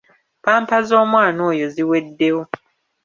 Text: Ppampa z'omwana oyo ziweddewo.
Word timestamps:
Ppampa 0.41 0.77
z'omwana 0.89 1.41
oyo 1.51 1.65
ziweddewo. 1.75 2.43